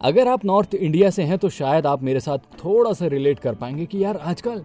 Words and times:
अगर 0.00 0.28
आप 0.28 0.44
north 0.44 0.74
India 0.74 1.10
से 1.10 1.22
हैं 1.22 1.38
तो 1.38 1.48
शायद 1.48 1.86
आप 1.86 2.02
मेरे 2.02 2.20
साथ 2.20 2.38
थोड़ा 2.38 2.92
सा 2.92 3.06
रिलेट 3.06 3.38
कर 3.38 3.54
पाएँगे 3.54 3.86
कि 3.86 4.04
यार, 4.04 4.16
आजकल 4.16 4.62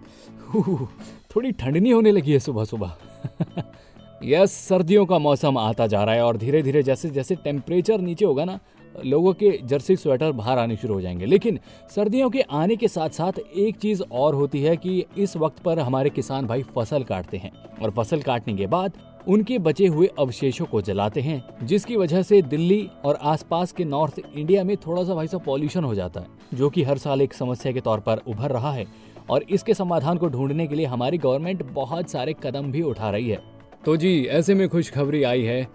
थोड़ी 1.36 1.52
ठंडनी 1.52 1.90
होने 1.90 2.12
लगी 2.12 2.32
है 2.32 2.40
सुबह 2.40 2.64
सुबह। 2.64 2.96
यस, 4.24 4.52
सर्दियों 4.52 5.06
का 5.06 5.18
मौसम 5.20 5.58
आता 5.58 5.88
जा 5.88 6.04
रहा 6.04 6.16
है 6.16 6.22
और 6.22 6.38
धीरे 6.38 6.62
धीरे 6.62 6.84
जैसे 6.84 7.10
जैसे 7.10 7.36
टेम्परेचर 7.36 8.02
नीचे 8.02 8.26
होगा 8.26 8.46
ना, 8.46 8.60
लोगों 9.06 9.34
के 9.34 9.60
जर्सी 9.64 9.96
स्वेटर 9.96 10.32
बाहर 10.32 10.58
आने 10.58 10.76
शुरू 10.76 10.94
हो 10.94 11.02
जाएँगे। 11.02 11.26
लेकिन 11.26 11.60
सर्दियों 11.96 12.30
के 12.30 12.42
आने 12.42 12.76
के 12.76 12.88
साथ 12.88 13.10
साथ 13.10 13.40
एक 13.56 13.78
चीज़ 13.78 14.04
और 14.12 14.36
होती 14.36 14.62
है 14.64 14.76
कि 14.78 15.06
इस 15.18 15.36
वक्त 15.38 15.60
पर 15.60 15.80
हमारे 15.80 16.10
किसान 16.10 16.48
भाई 16.48 16.64
फ़सल 16.76 17.04
काटते 17.04 17.38
हैं। 17.38 17.52
और 17.82 17.92
फ़सल 17.92 18.22
काटने 18.22 18.54
के 18.54 18.68
बाद 18.68 18.92
उनके 19.28 19.58
बचे 19.58 19.88
हुए 19.88 20.08
अवशेषों 20.20 20.66
को 20.66 20.82
जलाते 20.82 21.22
हैं 21.22 21.66
जिसकी 21.66 21.96
वजह 21.96 22.22
से 22.22 22.42
दिल्ली 22.42 22.90
और 23.06 23.20
आसपास 23.22 23.72
के 23.72 23.86
नॉर्थ 23.86 24.20
इंडिया 24.36 24.64
में 24.64 24.78
थोड़ा 24.78 25.04
सा 25.04 25.16
भाई 25.16 25.28
सा 25.28 25.38
पॉल्यूशन 25.38 25.84
हो 25.84 25.96
जाता 25.96 26.22
है 26.22 26.28
जो 26.54 26.70
कि 26.70 26.84
हर 26.84 26.98
साल 26.98 27.22
एक 27.22 27.34
समस्या 27.34 27.72
के 27.72 27.82
तौर 27.82 28.00
पर 28.00 28.22
उभर 28.28 28.52
रहा 28.52 28.72
है 28.72 28.86
और 29.30 29.44
इसके 29.44 29.74
समाधान 29.74 30.18
को 30.18 30.28
ढूँढने 30.28 30.68
के 30.68 30.76
लिए 30.76 30.86
हमारी 30.86 31.18
गवर्नमेंट 31.18 31.64
बहुत 31.64 32.10
सारे 32.10 32.36
कदम 32.44 32.72
भी 32.72 32.82
उठा 32.82 33.10
रही 33.10 33.30
है। 33.30 33.40
तो 33.86 33.98
जी 33.98 34.26
ऐसे 34.26 34.56
में 34.56 34.70
खुशखबरी 34.70 35.24
आई 35.24 35.44
है। 35.44 35.68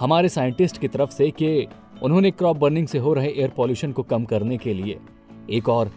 हमारे 0.00 0.28
साइंटिस्ट 0.28 0.78
की 0.78 0.88
तरफ़ 0.88 1.10
से 1.10 1.30
कि 1.30 1.66
उन्होंने 2.02 2.30
क्रॉप 2.30 2.56
बर्निंग 2.56 2.86
से 2.86 2.98
हो 2.98 3.14
रहे 3.14 3.28
एयर 3.28 3.48
पॉल्यूशन 3.48 3.92
को 3.92 4.02
कम 4.02 4.24
करने 4.24 4.56
के 4.56 4.74
लिए 4.74 4.98
एक 5.50 5.68
और 5.68 5.90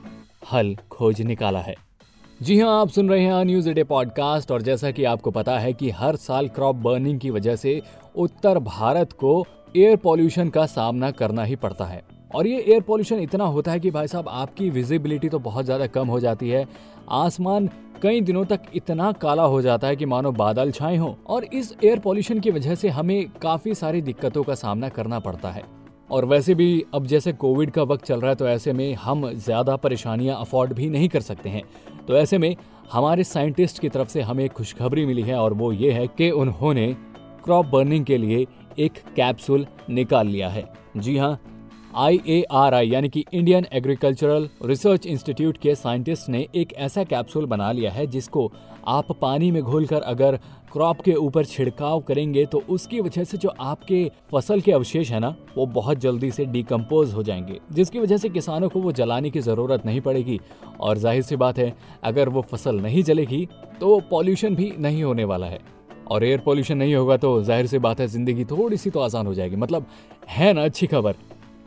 हल 0.53 0.75
खोज 0.91 1.21
निकाला 1.21 1.59
है। 1.59 1.75
जी 2.41 2.57
हाँ 2.59 2.69
आप 2.81 2.89
सुन 2.89 3.09
रहे 3.09 3.19
हैं 3.21 3.43
न्यूज़ 3.45 3.69
डे 3.69 3.83
पॉडकास्ट 3.83 4.49
और 4.51 4.61
जैसा 4.61 4.89
कि 4.91 5.03
आपको 5.03 5.31
पता 5.31 5.57
है 5.59 5.71
कि 5.73 5.89
हर 5.89 6.15
साल 6.15 6.47
क्रॉप 6.47 6.75
बर्निंग 6.75 7.19
की 7.19 7.29
वजह 7.29 7.55
से 7.55 7.81
उत्तर 8.15 8.57
भारत 8.59 9.13
को 9.13 9.45
एयर 9.75 9.95
पॉल्यूशन 9.95 10.49
का 10.49 10.65
सामना 10.65 11.11
करना 11.11 11.43
ही 11.43 11.55
पड़ता 11.55 11.85
है। 11.85 12.01
और 12.35 12.47
ये 12.47 12.59
एयर 12.59 12.81
पॉल्यूशन 12.81 13.19
इतना 13.19 13.43
होता 13.43 13.71
है 13.71 13.79
कि 13.79 13.91
भाई 13.91 14.07
साहब, 14.07 14.27
आपकी 14.29 14.69
विजिबिलिटी 14.69 15.29
तो 15.29 15.39
बहुत 15.39 15.65
ज़्यादा 15.65 15.87
कम 15.87 16.07
हो 16.07 16.19
जाती 16.19 16.49
है। 16.49 16.65
आसमान 17.11 17.69
कई 18.01 18.21
दिनों 18.21 18.43
तक 18.45 18.61
इतना 18.75 19.11
काला 19.11 19.43
हो 19.43 19.61
जाता 19.61 19.87
है 19.87 19.95
कि 19.95 20.05
मानो 20.05 20.31
बादल 20.33 20.71
छाए 20.71 20.97
हों 20.97 21.13
और 21.27 21.43
इस 21.43 21.73
एयर 21.83 21.99
पॉल्यूशन 21.99 22.39
की 22.39 22.51
वजह 22.51 22.75
से 22.75 22.89
हमें 22.89 23.27
काफ़ी 23.41 23.75
सारी 23.75 24.01
दिक्कतों 24.01 24.43
का 24.43 24.55
सामना 24.55 24.89
करना 24.89 25.19
पड़ता 25.19 25.51
है। 25.51 25.63
और 26.09 26.25
वैसे 26.25 26.53
भी 26.55 26.83
अब 26.93 27.05
जैसे 27.07 27.31
कोविड 27.33 27.71
का 27.71 27.83
वक्त 27.83 28.05
चल 28.05 28.19
रहा 28.19 28.29
है 28.29 28.35
तो 28.35 28.47
ऐसे 28.47 28.73
में 28.73 28.93
हम 28.95 29.29
ज़्यादा 29.35 29.75
परेशानियाँ 29.75 30.39
अफोर्ड 30.39 30.73
भी 30.73 30.89
नहीं 30.89 31.07
कर 31.09 31.21
सकते 31.21 31.49
हैं। 31.49 31.61
तो 32.07 32.15
ऐसे 32.17 32.37
में, 32.37 32.55
हमारे 32.91 33.23
साइंटिस्ट 33.23 33.79
की 33.79 33.89
तरफ़ 33.89 34.09
से 34.09 34.21
हमें 34.21 34.49
खुशखबरी 34.49 35.05
मिली 35.05 35.21
है 35.21 35.35
और 35.35 35.53
वो 35.53 35.71
ये 35.71 35.91
है 35.91 36.07
कि 36.07 36.31
उन्होंने 36.31 36.95
क्रॉप 37.43 37.65
बर्निंग 37.65 38.05
के 38.05 38.17
लिए 38.17 38.45
एक 38.79 38.93
कैप्सूल 39.15 39.67
निकाल 39.89 40.27
लिया 40.27 40.49
है। 40.49 40.73
जी 40.97 41.17
हाँ 41.17 41.54
आई 41.97 42.43
यानी 42.85 43.09
कि 43.09 43.23
इंडियन 43.33 43.65
एग्रीकल्चरल 43.73 44.47
रिसर्च 44.65 45.05
इंस्टीट्यूट 45.05 45.57
के 45.57 45.75
साइंटिस्ट 45.75 46.29
ने 46.29 46.45
एक 46.55 46.73
ऐसा 46.77 47.03
कैप्सूल 47.03 47.45
बना 47.45 47.71
लिया 47.71 47.91
है 47.91 48.05
जिसको 48.07 48.51
आप 48.87 49.11
पानी 49.21 49.51
में 49.51 49.61
घोलकर 49.61 50.01
अगर 50.01 50.35
क्रॉप 50.71 51.01
के 51.01 51.13
ऊपर 51.13 51.45
छिड़काव 51.45 51.99
करेंगे 51.99 52.45
तो 52.45 52.61
उसकी 52.69 52.99
वजह 53.01 53.23
से 53.23 53.37
जो 53.37 53.49
आपके 53.49 54.03
फ़सल 54.31 54.61
के 54.61 54.71
अवशेष 54.71 55.11
है 55.11 55.19
ना, 55.19 55.35
वो 55.57 55.65
बहुत 55.65 55.97
जल्दी 55.97 56.31
से 56.31 56.45
डिकम्पोज 56.45 57.13
हो 57.13 57.23
जाएँगे। 57.23 57.59
जिसकी 57.71 57.99
वजह 57.99 58.17
से 58.17 58.29
किसानों 58.29 58.69
को 58.69 58.79
वो 58.79 58.91
जलाने 58.91 59.29
की 59.29 59.39
ज़रूरत 59.41 59.85
नहीं 59.85 60.01
पड़ेगी। 60.01 60.39
और 60.79 60.97
ज़ाहिर 60.97 61.21
सी 61.21 61.35
बात 61.35 61.57
है, 61.57 61.73
अगर 62.03 62.29
वो 62.29 62.41
फ़सल 62.41 62.81
नहीं 62.81 63.03
जलेगी 63.03 63.47
तो 63.79 63.99
पॉल्यूशन 64.09 64.55
भी 64.55 64.71
नहीं 64.79 65.03
होने 65.03 65.23
वाला 65.23 65.47
है। 65.47 65.59
और 66.07 66.23
एयर 66.23 66.39
पॉल्यूशन 66.39 66.77
नहीं 66.77 66.95
होगा 66.95 67.17
तो 67.17 67.41
ज़ाहिर 67.43 67.67
सी 67.67 67.79
बात 67.79 67.99
है, 67.99 68.07
ज़िंदगी 68.07 68.45
थोड़ी 68.45 68.77
सी 68.77 68.89
तो 68.89 68.99
आसान 68.99 69.27
हो 69.27 69.33
जाएगी। 69.33 69.55
मतलब 69.55 69.85
है 70.29 70.51
ना 70.53 70.63
अच्छी 70.63 70.87
खबर? 70.87 71.15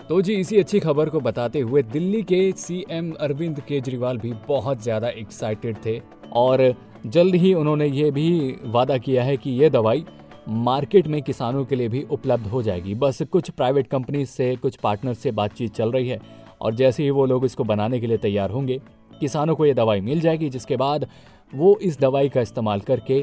तो 0.09 0.21
जी, 0.23 0.35
इसी 0.35 0.59
अच्छी 0.59 0.79
खबर 0.81 1.09
को 1.09 1.21
बताते 1.21 1.61
हुए 1.61 1.83
दिल्ली 1.83 2.23
के 2.23 2.41
सीएम 2.53 3.11
अरविंद 3.13 3.61
केजरीवाल 3.61 4.19
भी 4.19 4.33
बहुत 4.49 4.83
ज़्यादा 4.83 5.09
एक्साइटेड 5.09 5.77
थे 5.87 6.01
और 6.33 6.63
जल्द 7.07 7.35
ही 7.35 7.53
उन्होंने 7.55 7.87
ये 7.87 8.11
भी 8.11 8.57
वादा 8.67 8.97
किया 8.99 9.25
है 9.25 9.37
कि 9.37 9.51
ये 9.53 9.71
दवाई 9.71 10.05
मार्केट 10.49 11.07
में 11.07 11.21
किसानों 11.23 11.65
के 11.65 11.77
लिए 11.77 11.89
भी 11.89 12.03
उपलब्ध 12.11 12.47
हो 12.47 12.63
जाएगी। 12.63 12.95
बस 12.95 13.21
कुछ 13.23 13.51
प्राइवेट 13.51 13.87
कंपनी 13.87 14.25
से, 14.27 14.55
कुछ 14.57 14.77
पार्टनर 14.77 15.15
से 15.15 15.31
बातचीत 15.33 15.75
चल 15.75 15.93
रही 15.93 16.09
है 16.09 16.21
और 16.61 16.75
जैसे 16.75 17.03
ही 17.03 17.11
वो 17.11 17.27
लोग 17.27 17.45
इसको 17.45 17.65
बनाने 17.65 18.01
के 18.01 18.07
लिए 18.07 18.19
तैयार 18.19 18.51
होंगे, 18.51 18.81
किसानों 19.21 19.57
को 19.57 19.67
ये 19.67 19.75
दवाई 19.75 20.01
मिल 20.01 20.21
जाएगी, 20.21 20.49
जिसके 20.49 20.77
बाद 20.77 21.07
वो 21.53 21.77
इस 21.83 22.01
दवाई 22.01 22.29
का 22.29 22.41
इस्तेमाल 22.41 22.81
करके 22.81 23.23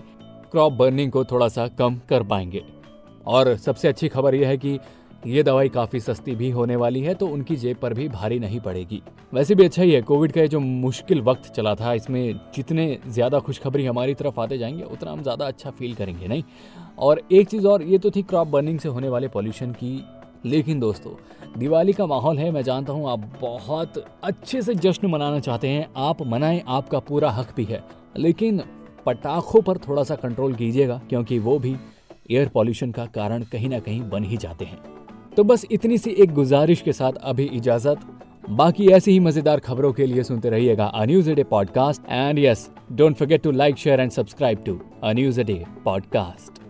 क्रॉप 0.52 0.74
बर्निंग 0.74 1.12
को 1.12 1.24
थोड़ा 1.24 1.48
सा 1.48 1.68
कम 1.70 2.00
कर 2.10 2.24
पाएँगे। 2.24 2.64
और 3.26 3.56
सबसे 3.58 3.88
अच्छी 3.88 4.08
खबर 4.08 4.36
यह 4.36 4.48
है 4.48 4.58
कि 4.58 4.80
ये 5.26 5.44
दवाई 5.44 5.70
काफ़ी 5.70 6.00
सस्ती 6.00 6.36
भी 6.36 6.50
होने 6.50 6.76
वाली 6.76 7.02
है 7.02 7.14
तो 7.14 7.28
उनकी 7.28 7.56
जेब 7.56 7.78
पर 7.78 7.94
भी 7.94 8.08
भारी 8.10 8.40
नहीं 8.40 8.60
पड़ेगी। 8.60 9.02
वैसे 9.34 9.56
भी 9.56 9.66
अच्छा 9.66 9.84
ही 9.84 9.92
है, 9.92 10.02
कोविड 10.02 10.32
का 10.32 10.42
ये 10.42 10.48
जो 10.48 10.60
मुश्किल 10.60 11.22
वक्त 11.22 11.52
चला 11.54 11.74
था, 11.76 11.94
इसमें 11.94 12.40
जितने 12.56 12.98
ज़्यादा 13.08 13.40
खुशखबरी 13.40 13.86
हमारी 13.86 14.14
तरफ़ 14.14 14.40
आते 14.40 14.58
जाएँगे, 14.58 14.84
उतना 14.84 15.12
हम 15.12 15.22
ज़्यादा 15.24 15.46
अच्छा 15.46 15.70
फील 15.70 15.96
करेंगे, 15.96 16.28
नहीं? 16.28 16.44
और 17.00 17.22
एक 17.32 17.50
चीज़ 17.50 17.68
और, 17.68 17.84
ये 17.84 17.98
तो 17.98 18.12
थी 18.12 18.22
क्रॉप 18.22 18.48
बर्निंग 18.48 18.80
से 18.80 18.90
होने 18.90 19.10
वाले 19.10 19.28
पॉल्यूशन 19.28 19.72
की। 19.72 20.04
लेकिन 20.46 20.80
दोस्तों, 20.80 21.12
दिवाली 21.58 21.94
का 21.94 22.06
माहौल 22.06 22.38
है, 22.38 22.52
मैं 22.52 22.62
जानता 22.62 22.94
हूँ 22.94 23.10
आप 23.12 23.20
बहुत 23.42 24.04
अच्छे 24.24 24.62
से 24.62 24.76
जश्न 24.76 25.08
मनाना 25.08 25.40
चाहते 25.40 25.68
हैं, 25.68 25.88
आप 25.98 26.22
मनाएँ, 26.22 26.64
आपका 26.68 27.00
पूरा 27.00 27.32
हक 27.32 27.54
भी 27.56 27.64
है। 27.64 27.84
लेकिन 28.18 28.64
पटाखों 29.06 29.62
पर 29.62 29.78
थोड़ा 29.78 30.04
सा 30.04 30.16
कंट्रोल 30.16 30.56
कीजिएगा, 30.56 31.02
क्योंकि 31.10 31.40
वो 31.40 31.60
भी 31.60 31.76
एयर 32.32 32.50
पॉल्यूशन 32.50 32.92
का 32.92 33.06
कारण 33.06 33.44
कहीं 33.44 33.70
ना 33.70 33.80
कहीं 33.80 34.10
बन 34.10 34.24
ही 34.24 34.38
जाते 34.38 34.66
हैं। 34.66 34.95
तो 35.38 35.44
बस 35.44 35.66
इतनी 35.72 35.98
सी 35.98 36.12
एक 36.12 36.34
गुजारिश 36.34 36.82
के 36.82 36.94
साथ 36.94 37.14
अभी 37.24 37.44
इजाज़त। 37.44 38.00
बाकी 38.50 38.88
ऐसी 38.88 39.12
ही 39.12 39.20
मज़ेदार 39.20 39.60
खबरों 39.60 39.94
के 39.94 40.06
लिए 40.06 40.24
सुनते 40.24 40.50
रहिएगा 40.50 40.86
a 40.86 41.06
news 41.06 41.32
day 41.32 41.44
podcast 41.44 42.02
and 42.10 42.40
yes 42.40 42.70
don't 42.92 43.16
forget 43.16 43.44
to 43.44 43.52
like 43.52 43.78
share 43.78 44.00
and 44.00 44.12
subscribe 44.12 44.64
to 44.66 44.82
a 45.04 45.14
news 45.14 45.42
day 45.42 45.64
podcast 45.86 46.65